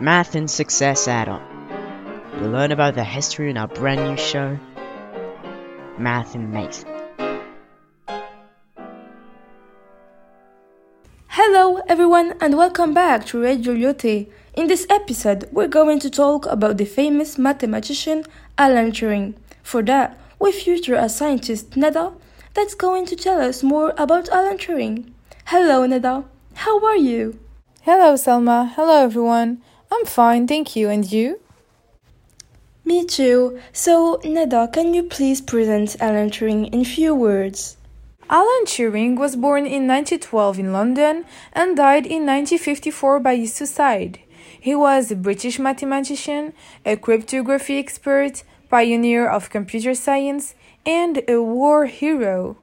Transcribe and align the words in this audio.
Math 0.00 0.36
and 0.36 0.48
Success 0.48 1.08
Add-on. 1.08 1.42
You'll 2.38 2.50
learn 2.50 2.70
about 2.70 2.94
the 2.94 3.02
history 3.02 3.50
in 3.50 3.56
our 3.56 3.66
brand 3.66 4.00
new 4.04 4.16
show, 4.16 4.56
Math 5.98 6.36
and 6.36 6.52
Mate. 6.52 6.84
Hello 11.26 11.80
everyone 11.88 12.34
and 12.40 12.56
welcome 12.56 12.94
back 12.94 13.26
to 13.26 13.42
Radio 13.42 13.74
Lyautey. 13.74 14.30
In 14.54 14.68
this 14.68 14.86
episode, 14.88 15.48
we're 15.50 15.66
going 15.66 15.98
to 15.98 16.10
talk 16.10 16.46
about 16.46 16.76
the 16.76 16.84
famous 16.84 17.36
mathematician 17.36 18.22
Alan 18.56 18.92
Turing. 18.92 19.34
For 19.64 19.82
that, 19.82 20.16
we 20.38 20.52
feature 20.52 20.94
a 20.94 21.08
scientist, 21.08 21.76
Nada, 21.76 22.12
that's 22.54 22.76
going 22.76 23.04
to 23.06 23.16
tell 23.16 23.40
us 23.40 23.64
more 23.64 23.92
about 23.98 24.28
Alan 24.28 24.58
Turing. 24.58 25.10
Hello, 25.46 25.84
Nada. 25.86 26.22
How 26.54 26.84
are 26.86 26.96
you? 26.96 27.40
Hello, 27.82 28.14
Selma. 28.14 28.72
Hello, 28.76 29.02
everyone. 29.02 29.60
I'm 29.98 30.06
fine, 30.06 30.46
thank 30.46 30.76
you. 30.76 30.88
And 30.88 31.10
you? 31.10 31.40
Me 32.84 33.04
too. 33.04 33.58
So, 33.72 34.20
Nada, 34.24 34.68
can 34.72 34.94
you 34.94 35.02
please 35.02 35.40
present 35.40 35.96
Alan 35.98 36.30
Turing 36.30 36.72
in 36.72 36.84
few 36.84 37.16
words? 37.16 37.76
Alan 38.30 38.64
Turing 38.64 39.18
was 39.18 39.34
born 39.34 39.66
in 39.66 39.88
1912 39.88 40.60
in 40.60 40.72
London 40.72 41.24
and 41.52 41.76
died 41.76 42.06
in 42.06 42.24
1954 42.24 43.18
by 43.18 43.34
his 43.34 43.54
suicide. 43.54 44.20
He 44.60 44.72
was 44.72 45.10
a 45.10 45.16
British 45.16 45.58
mathematician, 45.58 46.52
a 46.86 46.96
cryptography 46.96 47.78
expert, 47.78 48.44
pioneer 48.70 49.28
of 49.28 49.50
computer 49.50 49.94
science, 49.94 50.54
and 50.86 51.24
a 51.26 51.42
war 51.42 51.86
hero. 51.86 52.58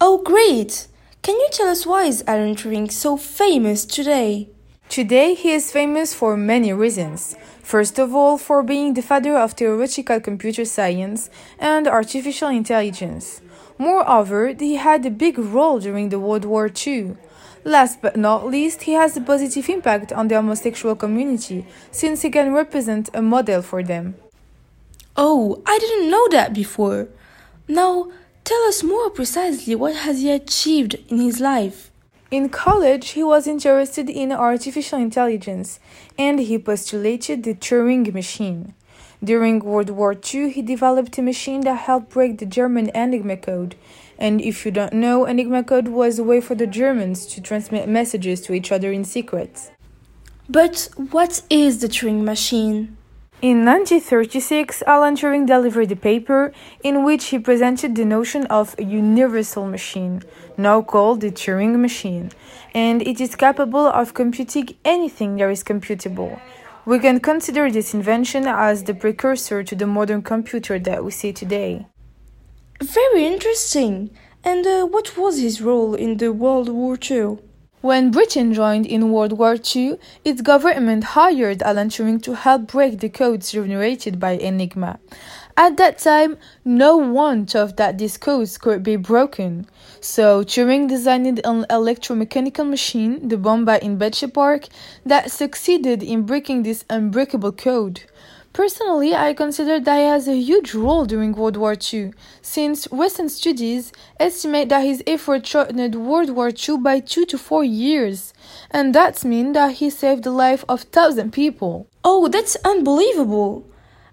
Oh, 0.00 0.22
great! 0.22 0.88
Can 1.20 1.34
you 1.34 1.48
tell 1.52 1.68
us 1.68 1.84
why 1.84 2.04
is 2.04 2.24
Alan 2.26 2.56
Turing 2.56 2.90
so 2.90 3.18
famous 3.18 3.84
today? 3.84 4.48
Today, 4.88 5.34
he 5.34 5.52
is 5.52 5.70
famous 5.70 6.14
for 6.14 6.34
many 6.34 6.72
reasons. 6.72 7.36
First 7.62 7.98
of 7.98 8.14
all, 8.14 8.38
for 8.38 8.62
being 8.62 8.94
the 8.94 9.02
father 9.02 9.36
of 9.36 9.52
theoretical 9.52 10.18
computer 10.18 10.64
science 10.64 11.28
and 11.58 11.86
artificial 11.86 12.48
intelligence. 12.48 13.42
Moreover, 13.76 14.54
he 14.58 14.76
had 14.76 15.04
a 15.04 15.10
big 15.10 15.38
role 15.38 15.78
during 15.78 16.08
the 16.08 16.18
World 16.18 16.46
War 16.46 16.70
II. 16.74 17.16
Last 17.64 18.00
but 18.00 18.16
not 18.16 18.46
least, 18.46 18.82
he 18.82 18.92
has 18.92 19.14
a 19.14 19.20
positive 19.20 19.68
impact 19.68 20.10
on 20.10 20.28
the 20.28 20.36
homosexual 20.36 20.96
community 20.96 21.66
since 21.90 22.22
he 22.22 22.30
can 22.30 22.54
represent 22.54 23.10
a 23.12 23.20
model 23.20 23.60
for 23.60 23.82
them. 23.82 24.14
Oh, 25.16 25.62
I 25.66 25.78
didn't 25.78 26.10
know 26.10 26.28
that 26.30 26.54
before. 26.54 27.08
Now, 27.68 28.10
tell 28.42 28.62
us 28.62 28.82
more 28.82 29.10
precisely 29.10 29.74
what 29.74 29.96
has 29.96 30.22
he 30.22 30.30
achieved 30.30 30.96
in 31.08 31.18
his 31.18 31.40
life. 31.40 31.90
In 32.30 32.50
college, 32.50 33.10
he 33.10 33.24
was 33.24 33.46
interested 33.46 34.10
in 34.10 34.32
artificial 34.32 34.98
intelligence 34.98 35.80
and 36.18 36.38
he 36.38 36.58
postulated 36.58 37.42
the 37.42 37.54
Turing 37.54 38.12
machine. 38.12 38.74
During 39.24 39.60
World 39.60 39.88
War 39.88 40.14
II, 40.14 40.50
he 40.50 40.60
developed 40.60 41.16
a 41.16 41.22
machine 41.22 41.62
that 41.62 41.86
helped 41.86 42.10
break 42.10 42.36
the 42.36 42.44
German 42.44 42.90
Enigma 42.94 43.38
code. 43.38 43.76
And 44.18 44.42
if 44.42 44.66
you 44.66 44.70
don't 44.70 44.92
know, 44.92 45.24
Enigma 45.24 45.64
code 45.64 45.88
was 45.88 46.18
a 46.18 46.22
way 46.22 46.42
for 46.42 46.54
the 46.54 46.66
Germans 46.66 47.24
to 47.28 47.40
transmit 47.40 47.88
messages 47.88 48.42
to 48.42 48.52
each 48.52 48.70
other 48.70 48.92
in 48.92 49.06
secret. 49.06 49.70
But 50.50 50.90
what 51.10 51.40
is 51.48 51.80
the 51.80 51.88
Turing 51.88 52.24
machine? 52.24 52.97
In 53.40 53.64
1936, 53.64 54.82
Alan 54.84 55.14
Turing 55.14 55.46
delivered 55.46 55.92
a 55.92 55.94
paper 55.94 56.52
in 56.82 57.04
which 57.04 57.26
he 57.26 57.38
presented 57.38 57.94
the 57.94 58.04
notion 58.04 58.46
of 58.46 58.74
a 58.78 58.82
universal 58.82 59.64
machine, 59.64 60.22
now 60.56 60.82
called 60.82 61.20
the 61.20 61.30
Turing 61.30 61.78
machine, 61.78 62.32
and 62.74 63.00
it 63.00 63.20
is 63.20 63.36
capable 63.36 63.86
of 63.86 64.12
computing 64.12 64.70
anything 64.84 65.36
that 65.36 65.50
is 65.50 65.62
computable. 65.62 66.40
We 66.84 66.98
can 66.98 67.20
consider 67.20 67.70
this 67.70 67.94
invention 67.94 68.48
as 68.48 68.82
the 68.82 68.94
precursor 68.94 69.62
to 69.62 69.76
the 69.76 69.86
modern 69.86 70.22
computer 70.22 70.76
that 70.80 71.04
we 71.04 71.12
see 71.12 71.32
today. 71.32 71.86
Very 72.82 73.24
interesting. 73.24 74.10
And 74.42 74.66
uh, 74.66 74.84
what 74.86 75.16
was 75.16 75.38
his 75.38 75.60
role 75.60 75.94
in 75.94 76.16
the 76.16 76.32
World 76.32 76.70
War 76.70 76.98
II? 77.08 77.38
When 77.80 78.10
Britain 78.10 78.52
joined 78.52 78.86
in 78.86 79.12
World 79.12 79.38
War 79.38 79.56
II, 79.56 80.00
its 80.24 80.40
government 80.40 81.04
hired 81.14 81.62
Alan 81.62 81.90
Turing 81.90 82.20
to 82.24 82.34
help 82.34 82.66
break 82.66 82.98
the 82.98 83.08
codes 83.08 83.52
generated 83.52 84.18
by 84.18 84.32
Enigma. 84.32 84.98
At 85.56 85.76
that 85.76 85.98
time, 85.98 86.38
no 86.64 86.96
one 86.96 87.46
thought 87.46 87.76
that 87.76 87.98
these 87.98 88.16
codes 88.16 88.58
could 88.58 88.82
be 88.82 88.96
broken. 88.96 89.68
So 90.00 90.42
Turing 90.42 90.88
designed 90.88 91.28
an 91.28 91.66
electromechanical 91.70 92.68
machine, 92.68 93.28
the 93.28 93.36
Bomba 93.36 93.84
in 93.84 93.96
Bletchley 93.96 94.32
Park, 94.32 94.66
that 95.06 95.30
succeeded 95.30 96.02
in 96.02 96.22
breaking 96.22 96.64
this 96.64 96.84
unbreakable 96.90 97.52
code. 97.52 98.02
Personally, 98.52 99.14
I 99.14 99.34
consider 99.34 99.78
that 99.78 99.98
he 99.98 100.04
has 100.04 100.26
a 100.26 100.36
huge 100.36 100.74
role 100.74 101.04
during 101.04 101.32
World 101.32 101.56
War 101.56 101.76
II, 101.92 102.12
since 102.42 102.90
Western 102.90 103.28
studies 103.28 103.92
estimate 104.18 104.68
that 104.70 104.84
his 104.84 105.02
effort 105.06 105.46
shortened 105.46 105.94
World 105.94 106.30
War 106.30 106.50
II 106.50 106.78
by 106.78 107.00
two 107.00 107.24
to 107.26 107.38
four 107.38 107.62
years, 107.62 108.32
and 108.70 108.94
that 108.94 109.24
means 109.24 109.54
that 109.54 109.72
he 109.72 109.90
saved 109.90 110.24
the 110.24 110.30
life 110.30 110.64
of 110.68 110.82
thousand 110.82 111.32
people. 111.32 111.86
Oh, 112.02 112.28
that's 112.28 112.56
unbelievable! 112.64 113.64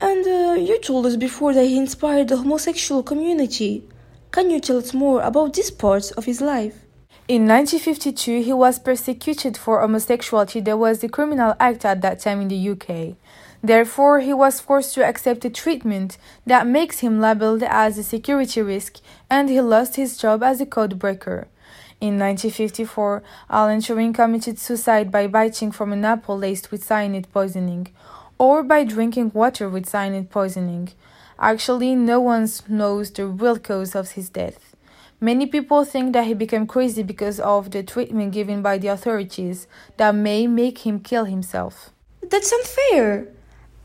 And 0.00 0.26
uh, 0.26 0.60
you 0.60 0.78
told 0.80 1.06
us 1.06 1.16
before 1.16 1.54
that 1.54 1.64
he 1.64 1.78
inspired 1.78 2.28
the 2.28 2.36
homosexual 2.36 3.02
community. 3.02 3.84
Can 4.30 4.50
you 4.50 4.60
tell 4.60 4.76
us 4.76 4.92
more 4.92 5.22
about 5.22 5.54
this 5.54 5.70
part 5.70 6.12
of 6.12 6.26
his 6.26 6.42
life? 6.42 6.84
In 7.28 7.48
1952, 7.48 8.42
he 8.42 8.52
was 8.52 8.78
persecuted 8.78 9.56
for 9.56 9.80
homosexuality 9.80 10.60
There 10.60 10.76
was 10.76 11.02
a 11.02 11.08
criminal 11.08 11.54
act 11.58 11.84
at 11.84 12.02
that 12.02 12.20
time 12.20 12.42
in 12.42 12.48
the 12.48 12.70
UK. 12.70 13.16
Therefore, 13.62 14.20
he 14.20 14.32
was 14.32 14.60
forced 14.60 14.94
to 14.94 15.04
accept 15.04 15.44
a 15.44 15.50
treatment 15.50 16.18
that 16.46 16.66
makes 16.66 17.00
him 17.00 17.20
labeled 17.20 17.62
as 17.62 17.98
a 17.98 18.02
security 18.02 18.62
risk, 18.62 18.98
and 19.30 19.48
he 19.48 19.60
lost 19.60 19.96
his 19.96 20.16
job 20.16 20.42
as 20.42 20.60
a 20.60 20.66
code 20.66 20.98
breaker. 20.98 21.48
In 22.00 22.18
1954, 22.18 23.22
Alan 23.48 23.80
Turing 23.80 24.14
committed 24.14 24.58
suicide 24.58 25.10
by 25.10 25.26
biting 25.26 25.72
from 25.72 25.92
an 25.92 26.04
apple 26.04 26.36
laced 26.36 26.70
with 26.70 26.84
cyanide 26.84 27.32
poisoning, 27.32 27.88
or 28.38 28.62
by 28.62 28.84
drinking 28.84 29.32
water 29.32 29.68
with 29.68 29.86
cyanide 29.86 30.30
poisoning. 30.30 30.90
Actually, 31.38 31.94
no 31.94 32.20
one 32.20 32.48
knows 32.68 33.10
the 33.10 33.26
real 33.26 33.58
cause 33.58 33.94
of 33.94 34.12
his 34.12 34.28
death. 34.28 34.76
Many 35.20 35.46
people 35.46 35.86
think 35.86 36.12
that 36.12 36.26
he 36.26 36.34
became 36.34 36.66
crazy 36.66 37.02
because 37.02 37.40
of 37.40 37.70
the 37.70 37.82
treatment 37.82 38.32
given 38.32 38.60
by 38.60 38.76
the 38.76 38.88
authorities 38.88 39.66
that 39.96 40.14
may 40.14 40.46
make 40.46 40.78
him 40.78 41.00
kill 41.00 41.24
himself. 41.24 41.90
That's 42.20 42.52
unfair. 42.52 43.28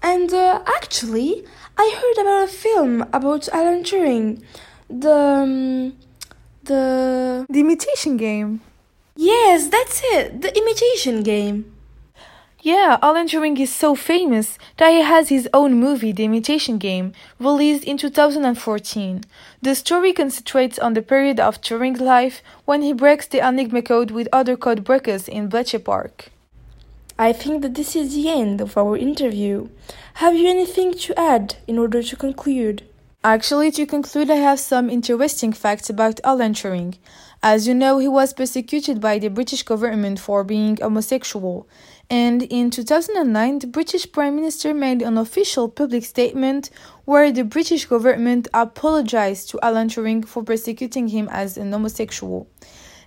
And 0.02 0.34
uh, 0.34 0.64
actually, 0.66 1.46
I 1.78 1.96
heard 2.00 2.22
about 2.22 2.44
a 2.44 2.48
film 2.48 3.02
about 3.14 3.48
Alan 3.50 3.84
Turing. 3.84 4.44
The. 4.90 5.16
Um, 5.16 5.94
the. 6.64 7.46
The 7.50 7.60
imitation 7.60 8.18
game. 8.18 8.62
Yes, 9.16 9.68
that's 9.68 10.02
it. 10.04 10.42
The 10.42 10.56
imitation 10.58 11.22
game. 11.24 11.72
Yeah, 12.64 13.00
Alan 13.02 13.28
Turing 13.28 13.60
is 13.60 13.74
so 13.74 13.96
famous 13.96 14.60
that 14.78 14.92
he 14.92 15.02
has 15.02 15.30
his 15.30 15.50
own 15.52 15.80
movie, 15.80 16.12
The 16.12 16.26
Imitation 16.26 16.78
Game, 16.78 17.12
released 17.40 17.84
in 17.84 17.98
2014. 17.98 19.24
The 19.64 19.74
story 19.74 20.14
concentrates 20.14 20.78
on 20.78 20.94
the 20.94 21.02
period 21.02 21.40
of 21.40 21.60
Turing's 21.62 22.00
life 22.00 22.44
when 22.66 22.84
he 22.84 22.94
breaks 22.94 23.26
the 23.26 23.40
Enigma 23.40 23.82
code 23.82 24.12
with 24.12 24.28
other 24.32 24.56
code 24.56 24.84
breakers 24.84 25.28
in 25.28 25.50
Bletchley 25.50 25.80
Park. 25.80 26.30
I 27.22 27.34
think 27.34 27.62
that 27.62 27.76
this 27.76 27.96
is 27.96 28.16
the 28.16 28.30
end 28.30 28.62
of 28.62 28.76
our 28.76 28.98
interview. 28.98 29.70
Have 30.16 30.36
you 30.36 30.50
anything 30.50 30.96
to 31.06 31.20
add 31.20 31.54
in 31.68 31.78
order 31.78 32.02
to 32.02 32.16
conclude? 32.16 32.82
Actually, 33.24 33.70
to 33.74 33.86
conclude, 33.86 34.32
I 34.32 34.38
have 34.38 34.60
some 34.60 34.90
interesting 34.90 35.54
facts 35.54 35.88
about 35.88 36.20
Alan 36.24 36.56
Turing. 36.56 36.96
As 37.44 37.68
you 37.68 37.76
know, 37.76 38.00
he 38.00 38.08
was 38.08 38.34
persecuted 38.34 39.00
by 39.00 39.20
the 39.20 39.28
British 39.30 39.62
government 39.62 40.20
for 40.20 40.44
being 40.44 40.78
homosexual. 40.78 41.70
And 42.10 42.42
in 42.42 42.72
2009, 42.72 43.60
the 43.60 43.68
British 43.68 44.12
Prime 44.12 44.36
Minister 44.36 44.74
made 44.74 45.04
an 45.04 45.20
official 45.20 45.70
public 45.70 46.04
statement 46.04 46.72
where 47.06 47.32
the 47.32 47.44
British 47.44 47.86
government 47.86 48.48
apologized 48.52 49.52
to 49.52 49.60
Alan 49.62 49.90
Turing 49.90 50.26
for 50.26 50.42
persecuting 50.42 51.10
him 51.10 51.30
as 51.32 51.56
an 51.56 51.72
homosexual. 51.72 52.48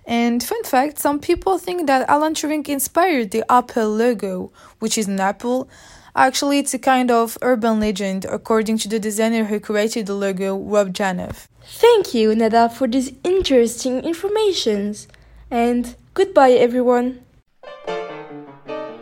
And 0.07 0.43
fun 0.43 0.63
fact 0.63 0.99
some 0.99 1.19
people 1.19 1.57
think 1.57 1.87
that 1.87 2.07
Alan 2.09 2.33
Turing 2.33 2.67
inspired 2.69 3.31
the 3.31 3.43
Apple 3.51 3.89
logo, 3.89 4.51
which 4.79 4.97
is 4.97 5.07
an 5.07 5.19
apple. 5.19 5.67
Actually, 6.15 6.59
it's 6.59 6.73
a 6.73 6.79
kind 6.79 7.11
of 7.11 7.37
urban 7.41 7.79
legend, 7.79 8.23
according 8.25 8.77
to 8.77 8.87
the 8.87 8.99
designer 8.99 9.45
who 9.45 9.59
created 9.59 10.05
the 10.05 10.13
logo, 10.13 10.57
Rob 10.57 10.93
Janoff. 10.93 11.47
Thank 11.65 12.13
you, 12.13 12.33
Nada, 12.35 12.69
for 12.69 12.87
these 12.87 13.11
interesting 13.23 14.03
informations. 14.03 15.07
And 15.51 15.95
goodbye, 16.13 16.51
everyone. 16.51 17.25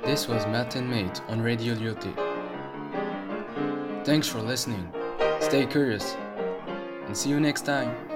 This 0.04 0.28
was 0.28 0.46
Math 0.48 0.76
and 0.76 0.90
Mate 0.90 1.22
on 1.28 1.42
Radio 1.42 1.76
Lyautey. 1.76 2.14
Thanks 4.06 4.28
for 4.28 4.42
listening. 4.42 4.92
Stay 5.40 5.66
curious, 5.66 6.16
and 7.06 7.16
see 7.16 7.30
you 7.30 7.40
next 7.40 7.62
time. 7.62 8.13